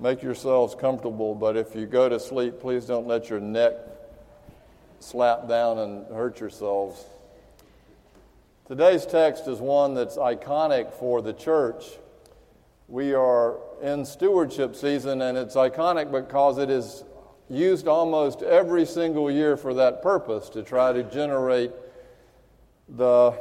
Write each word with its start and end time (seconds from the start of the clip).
Make 0.00 0.22
yourselves 0.22 0.74
comfortable, 0.74 1.34
but 1.34 1.58
if 1.58 1.76
you 1.76 1.84
go 1.84 2.08
to 2.08 2.18
sleep, 2.18 2.58
please 2.58 2.86
don't 2.86 3.06
let 3.06 3.28
your 3.28 3.38
neck 3.38 3.74
slap 4.98 5.46
down 5.46 5.76
and 5.76 6.06
hurt 6.06 6.40
yourselves. 6.40 7.04
Today's 8.66 9.04
text 9.04 9.46
is 9.46 9.58
one 9.58 9.92
that's 9.94 10.16
iconic 10.16 10.90
for 10.94 11.20
the 11.20 11.34
church. 11.34 11.84
We 12.88 13.12
are 13.12 13.58
in 13.82 14.06
stewardship 14.06 14.74
season, 14.74 15.20
and 15.20 15.36
it's 15.36 15.54
iconic 15.54 16.10
because 16.10 16.56
it 16.56 16.70
is 16.70 17.04
used 17.50 17.86
almost 17.86 18.40
every 18.40 18.86
single 18.86 19.30
year 19.30 19.54
for 19.58 19.74
that 19.74 20.02
purpose 20.02 20.48
to 20.50 20.62
try 20.62 20.94
to 20.94 21.02
generate 21.02 21.72
the 22.88 23.32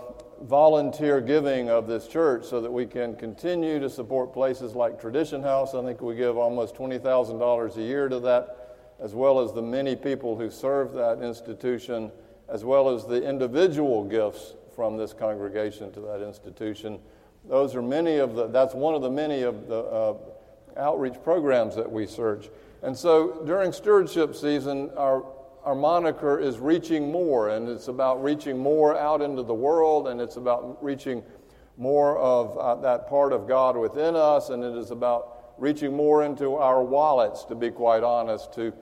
volunteer 0.42 1.20
giving 1.22 1.70
of 1.70 1.88
this 1.88 2.08
church 2.08 2.46
so 2.46 2.62
that 2.62 2.72
we 2.72 2.86
can 2.86 3.16
continue 3.16 3.80
to 3.80 3.90
support 3.90 4.34
places 4.34 4.76
like 4.76 5.00
Tradition 5.00 5.44
House. 5.44 5.74
I 5.74 5.84
think 5.84 6.02
we 6.02 6.16
give 6.16 6.38
almost 6.38 6.76
$20,000 6.76 7.78
a 7.78 7.82
year 7.82 8.08
to 8.10 8.20
that, 8.22 8.78
as 9.00 9.14
well 9.14 9.40
as 9.40 9.54
the 9.54 9.62
many 9.62 9.96
people 9.96 10.38
who 10.38 10.50
serve 10.50 10.94
that 10.94 11.22
institution, 11.22 12.12
as 12.48 12.64
well 12.64 12.90
as 12.90 13.06
the 13.06 13.28
individual 13.28 14.04
gifts 14.04 14.54
from 14.76 14.98
this 14.98 15.14
congregation 15.14 15.92
to 15.92 16.00
that 16.02 16.26
institution. 16.26 17.00
Those 17.48 17.76
are 17.76 17.82
many 17.82 18.18
of 18.18 18.36
the, 18.36 18.48
that's 18.48 18.74
one 18.74 18.96
of 18.96 19.02
the 19.02 19.10
many 19.12 19.42
of 19.42 19.68
the 19.68 19.80
uh, 19.80 20.14
outreach 20.78 21.16
programs 21.24 21.76
that 21.76 21.92
we 21.92 22.06
search. 22.06 22.50
And 22.82 22.98
so 22.98 23.42
during 23.46 23.74
stewardship 23.74 24.36
season, 24.36 24.90
our 24.96 25.26
our 25.64 25.76
moniker 25.76 26.40
is 26.40 26.60
reaching 26.60 27.12
more, 27.12 27.50
and 27.50 27.68
it's 27.68 27.88
about 27.88 28.24
reaching 28.24 28.58
more 28.58 28.98
out 28.98 29.22
into 29.22 29.44
the 29.44 29.54
world, 29.54 30.08
and 30.08 30.22
it's 30.22 30.38
about 30.38 30.84
reaching 30.84 31.24
more 31.78 32.18
of 32.18 32.58
uh, 32.58 32.76
that 32.82 33.08
part 33.08 33.34
of 33.34 33.48
God 33.48 33.78
within 33.78 34.16
us, 34.16 34.50
and 34.50 34.64
it 34.64 34.76
is 34.76 34.92
about 34.92 35.54
reaching 35.58 35.96
more 35.96 36.24
into 36.24 36.56
our 36.56 36.84
wallets, 36.84 37.44
to 37.46 37.56
be 37.56 37.70
quite 37.70 38.04
honest, 38.04 38.54
to 38.54 38.74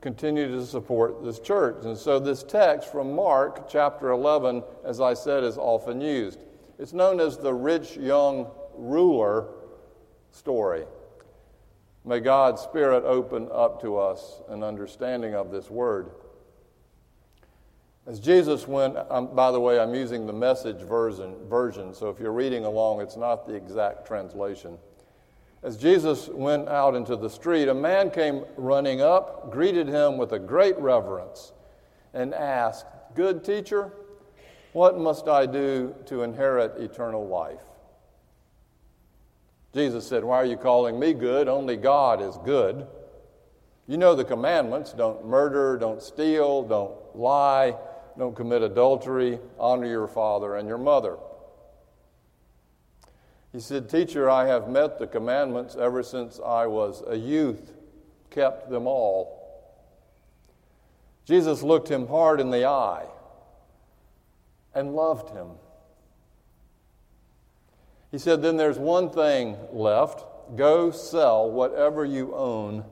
continue 0.00 0.48
to 0.48 0.64
support 0.64 1.22
this 1.22 1.38
church. 1.38 1.84
And 1.84 1.96
so, 1.96 2.18
this 2.18 2.42
text 2.42 2.90
from 2.90 3.14
Mark 3.14 3.68
chapter 3.68 4.10
11, 4.10 4.62
as 4.84 5.00
I 5.00 5.14
said, 5.14 5.44
is 5.44 5.58
often 5.58 6.00
used. 6.00 6.40
It's 6.78 6.92
known 6.92 7.20
as 7.20 7.38
the 7.38 7.52
rich 7.52 7.96
young 7.96 8.50
ruler 8.74 9.48
story. 10.30 10.84
May 12.04 12.20
God's 12.20 12.60
Spirit 12.62 13.04
open 13.04 13.48
up 13.52 13.80
to 13.82 13.96
us 13.96 14.40
an 14.48 14.62
understanding 14.62 15.34
of 15.34 15.50
this 15.50 15.70
word. 15.70 16.10
As 18.06 18.18
Jesus 18.18 18.66
went, 18.66 18.96
um, 19.10 19.32
by 19.34 19.52
the 19.52 19.60
way, 19.60 19.78
I'm 19.78 19.94
using 19.94 20.26
the 20.26 20.32
message 20.32 20.80
version, 20.80 21.36
version, 21.48 21.94
so 21.94 22.10
if 22.10 22.18
you're 22.18 22.32
reading 22.32 22.64
along, 22.64 23.00
it's 23.00 23.16
not 23.16 23.46
the 23.46 23.54
exact 23.54 24.04
translation. 24.04 24.76
As 25.62 25.76
Jesus 25.76 26.26
went 26.26 26.68
out 26.68 26.96
into 26.96 27.14
the 27.14 27.30
street, 27.30 27.68
a 27.68 27.74
man 27.74 28.10
came 28.10 28.44
running 28.56 29.00
up, 29.00 29.52
greeted 29.52 29.86
him 29.86 30.18
with 30.18 30.32
a 30.32 30.38
great 30.40 30.76
reverence, 30.78 31.52
and 32.12 32.34
asked, 32.34 32.86
Good 33.14 33.44
teacher, 33.44 33.92
what 34.72 34.98
must 34.98 35.28
I 35.28 35.46
do 35.46 35.94
to 36.06 36.22
inherit 36.22 36.80
eternal 36.80 37.28
life? 37.28 37.60
Jesus 39.74 40.06
said, 40.06 40.24
Why 40.24 40.36
are 40.36 40.44
you 40.44 40.56
calling 40.56 40.98
me 40.98 41.12
good? 41.12 41.48
Only 41.48 41.76
God 41.76 42.20
is 42.20 42.36
good. 42.44 42.86
You 43.86 43.96
know 43.96 44.14
the 44.14 44.24
commandments 44.24 44.92
don't 44.92 45.26
murder, 45.26 45.76
don't 45.76 46.02
steal, 46.02 46.62
don't 46.62 46.94
lie 47.14 47.76
don't 48.18 48.36
commit 48.36 48.62
adultery, 48.62 49.38
honor 49.58 49.86
your 49.86 50.06
father 50.06 50.56
and 50.56 50.68
your 50.68 50.78
mother. 50.78 51.16
He 53.52 53.60
said, 53.60 53.88
Teacher, 53.88 54.30
I 54.30 54.46
have 54.46 54.68
met 54.68 54.98
the 54.98 55.06
commandments 55.06 55.76
ever 55.76 56.02
since 56.02 56.40
I 56.44 56.66
was 56.66 57.02
a 57.06 57.16
youth, 57.16 57.72
kept 58.30 58.70
them 58.70 58.86
all. 58.86 59.38
Jesus 61.24 61.62
looked 61.62 61.88
him 61.88 62.08
hard 62.08 62.40
in 62.40 62.50
the 62.50 62.66
eye 62.66 63.06
and 64.74 64.94
loved 64.94 65.30
him. 65.30 65.48
He 68.12 68.18
said, 68.18 68.42
Then 68.42 68.56
there's 68.56 68.78
one 68.78 69.10
thing 69.10 69.56
left. 69.72 70.24
Go 70.54 70.92
sell 70.92 71.50
whatever 71.50 72.04
you 72.04 72.32
own 72.34 72.84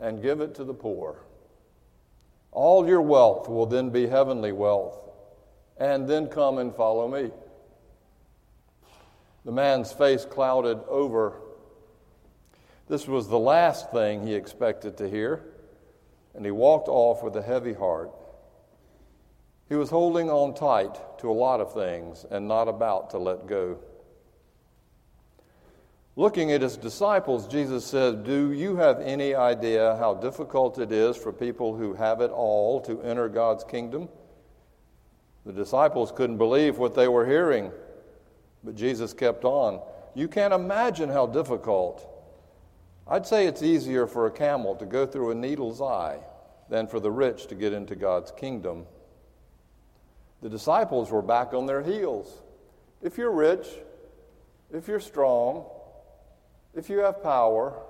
and 0.00 0.22
give 0.22 0.40
it 0.40 0.54
to 0.54 0.64
the 0.64 0.74
poor 0.74 1.24
all 2.52 2.86
your 2.86 3.02
wealth 3.02 3.48
will 3.48 3.66
then 3.66 3.90
be 3.90 4.06
heavenly 4.06 4.52
wealth, 4.52 4.98
and 5.78 6.08
then 6.08 6.26
come 6.26 6.58
and 6.58 6.74
follow 6.74 7.08
me. 7.08 7.30
The 9.44 9.52
man's 9.52 9.92
face 9.92 10.24
clouded 10.24 10.80
over. 10.88 11.40
This 12.88 13.06
was 13.06 13.28
the 13.28 13.38
last 13.38 13.90
thing 13.92 14.26
he 14.26 14.34
expected 14.34 14.96
to 14.98 15.08
hear, 15.08 15.44
and 16.34 16.44
he 16.44 16.50
walked 16.50 16.88
off 16.88 17.22
with 17.22 17.36
a 17.36 17.42
heavy 17.42 17.72
heart. 17.72 18.10
He 19.68 19.76
was 19.76 19.90
holding 19.90 20.28
on 20.28 20.54
tight 20.54 21.18
to 21.20 21.30
a 21.30 21.32
lot 21.32 21.60
of 21.60 21.72
things 21.72 22.26
and 22.28 22.48
not 22.48 22.66
about 22.66 23.10
to 23.10 23.18
let 23.18 23.46
go. 23.46 23.78
Looking 26.16 26.50
at 26.52 26.62
his 26.62 26.76
disciples, 26.76 27.46
Jesus 27.46 27.84
said, 27.84 28.24
Do 28.24 28.52
you 28.52 28.76
have 28.76 29.00
any 29.00 29.34
idea 29.34 29.96
how 29.96 30.14
difficult 30.14 30.78
it 30.78 30.90
is 30.90 31.16
for 31.16 31.32
people 31.32 31.76
who 31.76 31.94
have 31.94 32.20
it 32.20 32.30
all 32.30 32.80
to 32.82 33.00
enter 33.02 33.28
God's 33.28 33.64
kingdom? 33.64 34.08
The 35.46 35.52
disciples 35.52 36.12
couldn't 36.12 36.38
believe 36.38 36.78
what 36.78 36.94
they 36.94 37.08
were 37.08 37.24
hearing, 37.24 37.70
but 38.64 38.74
Jesus 38.74 39.12
kept 39.12 39.44
on. 39.44 39.80
You 40.14 40.28
can't 40.28 40.52
imagine 40.52 41.08
how 41.08 41.26
difficult. 41.26 42.06
I'd 43.06 43.26
say 43.26 43.46
it's 43.46 43.62
easier 43.62 44.06
for 44.06 44.26
a 44.26 44.30
camel 44.30 44.74
to 44.76 44.86
go 44.86 45.06
through 45.06 45.30
a 45.30 45.34
needle's 45.34 45.80
eye 45.80 46.18
than 46.68 46.86
for 46.86 47.00
the 47.00 47.10
rich 47.10 47.46
to 47.46 47.54
get 47.54 47.72
into 47.72 47.94
God's 47.94 48.32
kingdom. 48.32 48.86
The 50.42 50.48
disciples 50.48 51.10
were 51.10 51.22
back 51.22 51.54
on 51.54 51.66
their 51.66 51.82
heels. 51.82 52.42
If 53.00 53.16
you're 53.16 53.32
rich, 53.32 53.66
if 54.72 54.88
you're 54.88 55.00
strong, 55.00 55.64
if 56.74 56.88
you 56.88 56.98
have 56.98 57.22
power, 57.22 57.80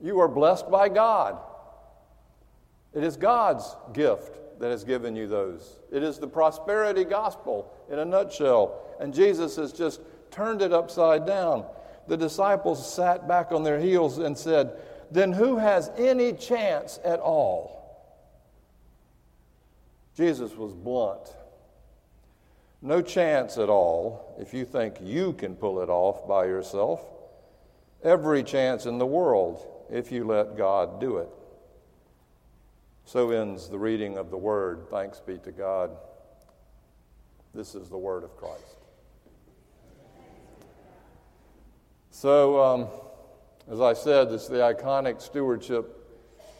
you 0.00 0.20
are 0.20 0.28
blessed 0.28 0.70
by 0.70 0.88
God. 0.88 1.38
It 2.94 3.04
is 3.04 3.16
God's 3.16 3.76
gift 3.92 4.38
that 4.60 4.70
has 4.70 4.84
given 4.84 5.16
you 5.16 5.26
those. 5.26 5.78
It 5.90 6.02
is 6.02 6.18
the 6.18 6.26
prosperity 6.26 7.04
gospel 7.04 7.72
in 7.90 7.98
a 7.98 8.04
nutshell. 8.04 8.80
And 9.00 9.14
Jesus 9.14 9.56
has 9.56 9.72
just 9.72 10.00
turned 10.30 10.62
it 10.62 10.72
upside 10.72 11.26
down. 11.26 11.64
The 12.08 12.16
disciples 12.16 12.94
sat 12.94 13.26
back 13.26 13.52
on 13.52 13.62
their 13.62 13.78
heels 13.78 14.18
and 14.18 14.36
said, 14.36 14.72
Then 15.10 15.32
who 15.32 15.56
has 15.56 15.90
any 15.96 16.32
chance 16.32 16.98
at 17.04 17.20
all? 17.20 17.78
Jesus 20.16 20.54
was 20.54 20.74
blunt. 20.74 21.34
No 22.82 23.00
chance 23.00 23.56
at 23.56 23.70
all 23.70 24.36
if 24.38 24.52
you 24.52 24.64
think 24.64 24.96
you 25.00 25.32
can 25.32 25.54
pull 25.54 25.80
it 25.80 25.88
off 25.88 26.26
by 26.28 26.44
yourself 26.44 27.00
every 28.02 28.42
chance 28.42 28.86
in 28.86 28.98
the 28.98 29.06
world 29.06 29.66
if 29.90 30.10
you 30.10 30.24
let 30.24 30.56
God 30.56 31.00
do 31.00 31.18
it. 31.18 31.28
So 33.04 33.30
ends 33.30 33.68
the 33.68 33.78
reading 33.78 34.16
of 34.16 34.30
the 34.30 34.36
Word. 34.36 34.86
Thanks 34.90 35.20
be 35.20 35.38
to 35.38 35.52
God. 35.52 35.90
This 37.54 37.74
is 37.74 37.88
the 37.88 37.98
Word 37.98 38.24
of 38.24 38.36
Christ. 38.36 38.76
So, 42.10 42.62
um, 42.62 42.86
as 43.70 43.80
I 43.80 43.92
said, 43.92 44.28
it's 44.32 44.48
the 44.48 44.58
iconic 44.58 45.20
stewardship 45.20 45.98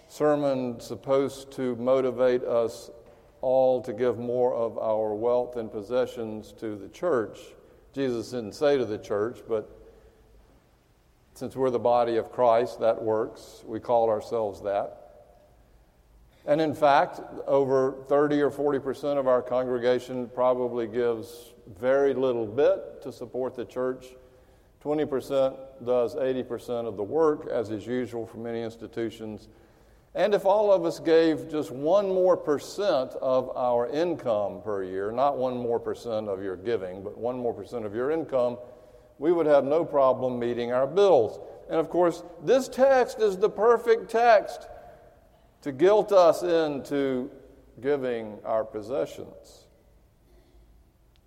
sermon 0.08 0.80
supposed 0.80 1.52
to 1.52 1.76
motivate 1.76 2.42
us 2.42 2.90
all 3.40 3.80
to 3.82 3.92
give 3.92 4.18
more 4.18 4.54
of 4.54 4.78
our 4.78 5.14
wealth 5.14 5.56
and 5.56 5.70
possessions 5.70 6.52
to 6.60 6.76
the 6.76 6.88
church. 6.88 7.38
Jesus 7.94 8.30
didn't 8.30 8.54
say 8.54 8.76
to 8.76 8.84
the 8.84 8.98
church, 8.98 9.40
but 9.48 9.81
since 11.34 11.56
we're 11.56 11.70
the 11.70 11.78
body 11.78 12.16
of 12.16 12.30
Christ, 12.30 12.80
that 12.80 13.02
works. 13.02 13.62
We 13.66 13.80
call 13.80 14.10
ourselves 14.10 14.62
that. 14.62 14.98
And 16.44 16.60
in 16.60 16.74
fact, 16.74 17.20
over 17.46 18.04
30 18.08 18.40
or 18.40 18.50
40 18.50 18.78
percent 18.80 19.18
of 19.18 19.28
our 19.28 19.42
congregation 19.42 20.28
probably 20.34 20.86
gives 20.86 21.52
very 21.78 22.14
little 22.14 22.46
bit 22.46 23.02
to 23.02 23.12
support 23.12 23.54
the 23.54 23.64
church. 23.64 24.06
20 24.80 25.04
percent 25.06 25.54
does 25.84 26.16
80 26.16 26.42
percent 26.42 26.86
of 26.88 26.96
the 26.96 27.02
work, 27.02 27.46
as 27.46 27.70
is 27.70 27.86
usual 27.86 28.26
for 28.26 28.38
many 28.38 28.62
institutions. 28.62 29.48
And 30.14 30.34
if 30.34 30.44
all 30.44 30.70
of 30.70 30.84
us 30.84 30.98
gave 30.98 31.50
just 31.50 31.70
one 31.70 32.08
more 32.08 32.36
percent 32.36 33.12
of 33.22 33.56
our 33.56 33.88
income 33.88 34.60
per 34.62 34.82
year, 34.82 35.10
not 35.10 35.38
one 35.38 35.56
more 35.56 35.80
percent 35.80 36.28
of 36.28 36.42
your 36.42 36.56
giving, 36.56 37.02
but 37.02 37.16
one 37.16 37.38
more 37.38 37.54
percent 37.54 37.86
of 37.86 37.94
your 37.94 38.10
income, 38.10 38.58
we 39.18 39.32
would 39.32 39.46
have 39.46 39.64
no 39.64 39.84
problem 39.84 40.38
meeting 40.38 40.72
our 40.72 40.86
bills. 40.86 41.38
And 41.68 41.78
of 41.78 41.88
course, 41.88 42.22
this 42.44 42.68
text 42.68 43.20
is 43.20 43.36
the 43.36 43.50
perfect 43.50 44.10
text 44.10 44.68
to 45.62 45.72
guilt 45.72 46.12
us 46.12 46.42
into 46.42 47.30
giving 47.80 48.38
our 48.44 48.64
possessions. 48.64 49.66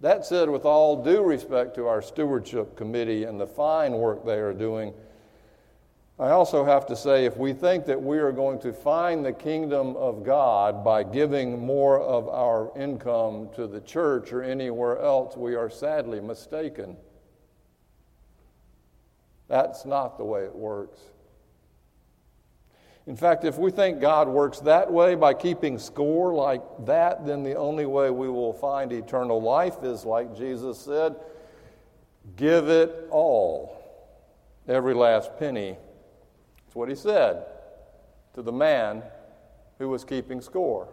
That 0.02 0.26
said, 0.26 0.50
with 0.50 0.66
all 0.66 1.04
due 1.04 1.24
respect 1.24 1.76
to 1.76 1.88
our 1.88 2.02
stewardship 2.02 2.76
committee 2.76 3.24
and 3.24 3.40
the 3.40 3.48
fine 3.48 3.94
work 3.94 4.26
they 4.26 4.40
are 4.40 4.54
doing, 4.54 4.94
I 6.18 6.30
also 6.30 6.64
have 6.64 6.86
to 6.88 6.96
say 6.96 7.26
if 7.26 7.36
we 7.36 7.52
think 7.52 7.86
that 7.88 8.02
we 8.02 8.20
are 8.20 8.32
going 8.32 8.60
to 8.60 8.72
find 8.72 9.26
the 9.26 9.34
kingdom 9.34 9.98
of 9.98 10.24
God 10.24 10.84
by 10.84 11.04
giving 11.04 11.60
more 11.60 12.00
of 12.00 12.30
our 12.30 12.72
income 12.78 13.50
to 13.56 13.68
the 13.68 13.82
church 13.82 14.32
or 14.32 14.42
anywhere 14.42 15.00
else, 15.00 15.36
we 15.36 15.56
are 15.56 15.70
sadly 15.70 16.22
mistaken. 16.22 16.96
That's 19.48 19.86
not 19.86 20.18
the 20.18 20.26
way 20.26 20.44
it 20.44 20.56
works. 20.56 21.00
In 23.08 23.16
fact, 23.16 23.46
if 23.46 23.58
we 23.58 23.70
think 23.70 24.02
God 24.02 24.28
works 24.28 24.60
that 24.62 24.92
way 24.92 25.14
by 25.14 25.36
keeping 25.36 25.78
score 25.78 26.34
like 26.34 26.64
that, 26.86 27.26
then 27.26 27.44
the 27.44 27.56
only 27.56 27.86
way 27.86 28.10
we 28.10 28.28
will 28.28 28.54
find 28.54 28.92
eternal 28.92 29.40
life 29.40 29.84
is, 29.84 30.06
like 30.06 30.36
Jesus 30.36 30.80
said, 30.80 31.16
give 32.36 32.68
it 32.68 33.08
all, 33.12 33.80
every 34.68 34.96
last 34.96 35.38
penny 35.38 35.78
that's 36.76 36.80
what 36.80 36.90
he 36.90 36.96
said 36.96 37.46
to 38.34 38.42
the 38.42 38.52
man 38.52 39.02
who 39.78 39.88
was 39.88 40.04
keeping 40.04 40.42
score. 40.42 40.90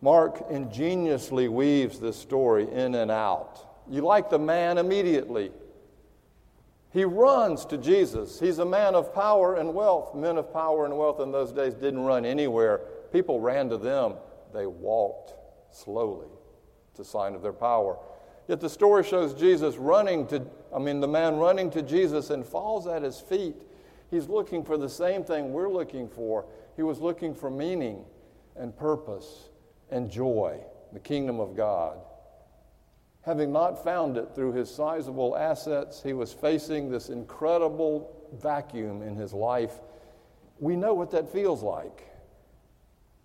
Mark 0.00 0.46
ingeniously 0.50 1.48
weaves 1.48 1.98
this 1.98 2.16
story 2.16 2.66
in 2.70 2.94
and 2.94 3.10
out. 3.10 3.73
You 3.88 4.02
like 4.02 4.30
the 4.30 4.38
man 4.38 4.78
immediately. 4.78 5.50
He 6.90 7.04
runs 7.04 7.64
to 7.66 7.76
Jesus. 7.76 8.38
He's 8.38 8.60
a 8.60 8.64
man 8.64 8.94
of 8.94 9.12
power 9.12 9.56
and 9.56 9.74
wealth. 9.74 10.14
Men 10.14 10.38
of 10.38 10.52
power 10.52 10.84
and 10.84 10.96
wealth 10.96 11.20
in 11.20 11.32
those 11.32 11.52
days 11.52 11.74
didn't 11.74 12.00
run 12.00 12.24
anywhere. 12.24 12.82
People 13.12 13.40
ran 13.40 13.68
to 13.70 13.76
them. 13.76 14.14
They 14.52 14.66
walked 14.66 15.34
slowly. 15.72 16.28
It's 16.92 17.00
a 17.00 17.04
sign 17.04 17.34
of 17.34 17.42
their 17.42 17.52
power. 17.52 17.98
Yet 18.46 18.60
the 18.60 18.68
story 18.68 19.02
shows 19.02 19.34
Jesus 19.34 19.76
running 19.76 20.26
to, 20.28 20.46
I 20.74 20.78
mean, 20.78 21.00
the 21.00 21.08
man 21.08 21.36
running 21.36 21.70
to 21.70 21.82
Jesus 21.82 22.30
and 22.30 22.46
falls 22.46 22.86
at 22.86 23.02
his 23.02 23.18
feet. 23.18 23.56
He's 24.10 24.28
looking 24.28 24.64
for 24.64 24.76
the 24.76 24.88
same 24.88 25.24
thing 25.24 25.52
we're 25.52 25.70
looking 25.70 26.08
for. 26.08 26.44
He 26.76 26.82
was 26.82 27.00
looking 27.00 27.34
for 27.34 27.50
meaning 27.50 28.04
and 28.54 28.76
purpose 28.76 29.48
and 29.90 30.08
joy, 30.08 30.60
the 30.92 31.00
kingdom 31.00 31.40
of 31.40 31.56
God. 31.56 31.98
Having 33.24 33.52
not 33.52 33.82
found 33.82 34.18
it 34.18 34.34
through 34.34 34.52
his 34.52 34.70
sizable 34.70 35.36
assets, 35.36 36.02
he 36.02 36.12
was 36.12 36.32
facing 36.32 36.90
this 36.90 37.08
incredible 37.08 38.14
vacuum 38.34 39.02
in 39.02 39.16
his 39.16 39.32
life. 39.32 39.80
We 40.58 40.76
know 40.76 40.92
what 40.92 41.10
that 41.12 41.32
feels 41.32 41.62
like. 41.62 42.10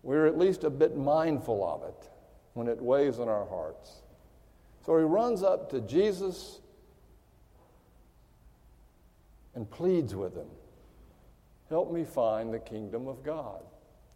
We're 0.01 0.25
at 0.25 0.37
least 0.37 0.63
a 0.63 0.69
bit 0.69 0.95
mindful 0.95 1.67
of 1.67 1.83
it 1.83 2.09
when 2.53 2.67
it 2.67 2.81
weighs 2.81 3.19
on 3.19 3.27
our 3.27 3.45
hearts. 3.45 4.01
So 4.85 4.97
he 4.97 5.03
runs 5.03 5.43
up 5.43 5.69
to 5.71 5.81
Jesus 5.81 6.61
and 9.53 9.69
pleads 9.69 10.15
with 10.15 10.35
him 10.35 10.47
Help 11.67 11.91
me 11.91 12.03
find 12.03 12.51
the 12.53 12.59
kingdom 12.59 13.07
of 13.07 13.21
God, 13.21 13.61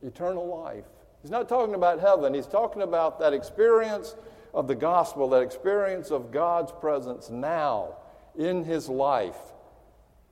eternal 0.02 0.48
life. 0.48 0.86
He's 1.22 1.30
not 1.30 1.48
talking 1.48 1.76
about 1.76 2.00
heaven, 2.00 2.34
he's 2.34 2.48
talking 2.48 2.82
about 2.82 3.20
that 3.20 3.34
experience 3.34 4.16
of 4.54 4.68
the 4.68 4.76
gospel, 4.76 5.30
that 5.30 5.42
experience 5.42 6.12
of 6.12 6.32
God's 6.32 6.72
presence 6.72 7.30
now 7.30 7.96
in 8.38 8.64
his 8.64 8.88
life. 8.88 9.38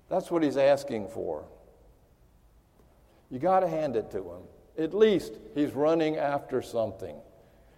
That's 0.10 0.30
what 0.30 0.44
he's 0.44 0.58
asking 0.58 1.10
for. 1.10 1.46
You 3.30 3.40
got 3.40 3.62
to 3.62 3.68
hand 3.68 3.96
it 3.96 4.12
to 4.12 4.18
him. 4.18 4.42
At 4.78 4.94
least 4.94 5.34
he's 5.56 5.72
running 5.72 6.18
after 6.18 6.62
something. 6.62 7.16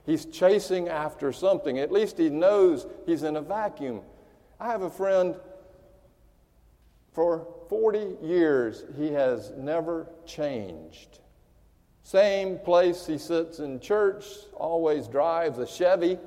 He's 0.06 0.26
chasing 0.26 0.90
after 0.90 1.32
something. 1.32 1.80
At 1.80 1.92
least 1.92 2.18
he 2.18 2.30
knows 2.30 2.86
he's 3.06 3.24
in 3.24 3.38
a 3.38 3.42
vacuum. 3.42 4.02
I 4.60 4.68
have 4.68 4.82
a 4.82 4.90
friend, 4.90 5.36
for 7.14 7.48
40 7.70 8.18
years, 8.22 8.84
he 8.98 9.14
has 9.14 9.52
never 9.52 10.08
changed. 10.26 11.20
Same 12.04 12.60
place 12.60 13.06
he 13.06 13.18
sits 13.18 13.60
in 13.60 13.80
church, 13.80 14.26
always 14.56 15.08
drives 15.08 15.58
a 15.58 15.66
Chevy, 15.66 16.18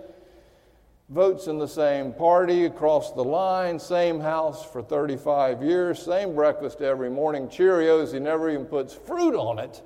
votes 1.11 1.47
in 1.47 1.59
the 1.59 1.69
same 1.69 2.15
party 2.15 2.65
across 2.65 3.13
the 3.13 3.23
line, 3.23 3.79
same 3.79 4.19
house 4.19 4.65
for 4.65 4.83
35 4.83 5.63
years, 5.63 6.03
same 6.03 6.35
breakfast 6.35 6.81
every 6.81 7.11
morning, 7.11 7.47
Cheerios, 7.49 8.13
he 8.13 8.19
never 8.19 8.51
even 8.51 8.65
puts 8.65 8.95
fruit 8.95 9.37
on 9.37 9.59
it. 9.59 9.83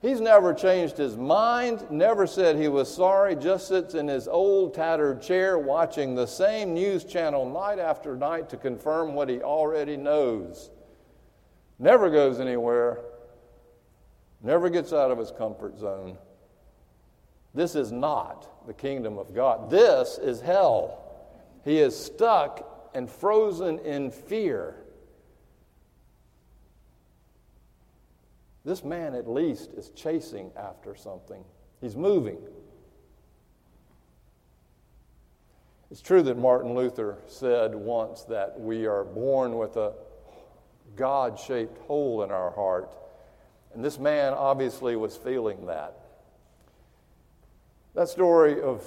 He's 0.00 0.20
never 0.20 0.52
changed 0.52 0.96
his 0.96 1.16
mind, 1.16 1.86
never 1.90 2.26
said 2.26 2.56
he 2.56 2.68
was 2.68 2.92
sorry, 2.92 3.36
just 3.36 3.68
sits 3.68 3.94
in 3.94 4.08
his 4.08 4.28
old 4.28 4.74
tattered 4.74 5.22
chair 5.22 5.58
watching 5.58 6.14
the 6.14 6.26
same 6.26 6.74
news 6.74 7.04
channel 7.04 7.48
night 7.48 7.78
after 7.78 8.16
night 8.16 8.48
to 8.50 8.56
confirm 8.56 9.14
what 9.14 9.28
he 9.28 9.40
already 9.40 9.96
knows. 9.96 10.70
Never 11.78 12.10
goes 12.10 12.40
anywhere, 12.40 13.00
never 14.44 14.68
gets 14.68 14.92
out 14.92 15.10
of 15.10 15.18
his 15.18 15.30
comfort 15.30 15.78
zone. 15.78 16.18
This 17.54 17.74
is 17.74 17.90
not 17.90 18.66
the 18.66 18.74
kingdom 18.74 19.18
of 19.18 19.34
God. 19.34 19.70
This 19.70 20.18
is 20.18 20.40
hell. 20.40 21.00
He 21.64 21.78
is 21.78 21.96
stuck 21.96 22.90
and 22.94 23.08
frozen 23.08 23.78
in 23.80 24.10
fear. 24.10 24.76
This 28.64 28.84
man, 28.84 29.14
at 29.14 29.28
least, 29.28 29.72
is 29.74 29.90
chasing 29.90 30.50
after 30.56 30.94
something, 30.94 31.44
he's 31.80 31.96
moving. 31.96 32.38
It's 35.90 36.00
true 36.00 36.22
that 36.22 36.36
Martin 36.36 36.74
Luther 36.74 37.18
said 37.26 37.74
once 37.74 38.22
that 38.24 38.58
we 38.58 38.86
are 38.86 39.04
born 39.04 39.58
with 39.58 39.76
a 39.76 39.92
God 40.96 41.38
shaped 41.38 41.78
hole 41.86 42.24
in 42.24 42.30
our 42.30 42.50
heart. 42.50 42.96
And 43.74 43.84
this 43.84 43.98
man 43.98 44.32
obviously 44.32 44.96
was 44.96 45.16
feeling 45.16 45.66
that. 45.66 45.94
That 47.94 48.08
story 48.08 48.60
of 48.60 48.84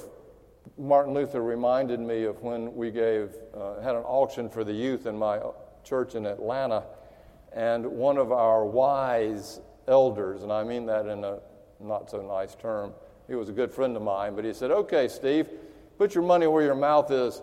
Martin 0.78 1.14
Luther 1.14 1.42
reminded 1.42 2.00
me 2.00 2.24
of 2.24 2.42
when 2.42 2.76
we 2.76 2.92
gave, 2.92 3.32
uh, 3.56 3.82
had 3.82 3.96
an 3.96 4.04
auction 4.04 4.50
for 4.50 4.64
the 4.64 4.74
youth 4.74 5.06
in 5.06 5.18
my 5.18 5.40
church 5.84 6.16
in 6.16 6.26
Atlanta. 6.26 6.84
And 7.54 7.86
one 7.86 8.18
of 8.18 8.32
our 8.32 8.66
wise 8.66 9.62
elders, 9.88 10.44
and 10.44 10.52
I 10.52 10.64
mean 10.64 10.86
that 10.88 11.08
in 11.08 11.24
a 11.24 11.40
not 11.80 12.10
so 12.10 12.22
nice 12.22 12.56
term. 12.56 12.94
He 13.28 13.36
was 13.36 13.50
a 13.50 13.54
good 13.54 13.72
friend 13.72 13.96
of 13.96 14.02
mine, 14.02 14.36
but 14.36 14.46
he 14.46 14.54
said, 14.54 14.72
Okay, 14.72 15.08
Steve, 15.08 15.50
put 15.98 16.16
your 16.16 16.24
money 16.24 16.48
where 16.48 16.64
your 16.64 16.76
mouth 16.76 17.12
is. 17.12 17.42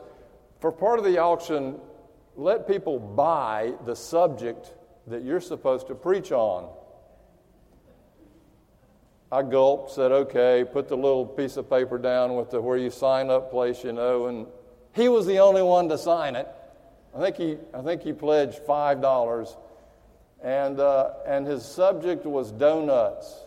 For 0.60 0.72
part 0.72 0.98
of 0.98 1.04
the 1.04 1.18
auction, 1.18 1.78
let 2.36 2.66
people 2.66 2.98
buy 2.98 3.74
the 3.84 3.94
subject 3.94 4.72
that 5.06 5.22
you're 5.22 5.40
supposed 5.40 5.86
to 5.88 5.94
preach 5.94 6.32
on. 6.32 6.68
I 9.34 9.42
gulped, 9.42 9.90
said, 9.90 10.12
okay, 10.12 10.64
put 10.64 10.86
the 10.86 10.96
little 10.96 11.26
piece 11.26 11.56
of 11.56 11.68
paper 11.68 11.98
down 11.98 12.36
with 12.36 12.52
the 12.52 12.60
where 12.60 12.76
you 12.76 12.88
sign 12.88 13.30
up 13.30 13.50
place, 13.50 13.82
you 13.82 13.92
know, 13.92 14.26
and 14.26 14.46
he 14.94 15.08
was 15.08 15.26
the 15.26 15.40
only 15.40 15.60
one 15.60 15.88
to 15.88 15.98
sign 15.98 16.36
it. 16.36 16.46
I 17.12 17.18
think 17.20 17.36
he, 17.36 17.58
I 17.76 17.82
think 17.82 18.02
he 18.02 18.12
pledged 18.12 18.58
five 18.58 19.02
dollars 19.02 19.56
and, 20.40 20.78
uh, 20.78 21.14
and 21.26 21.48
his 21.48 21.64
subject 21.64 22.24
was 22.24 22.52
donuts. 22.52 23.44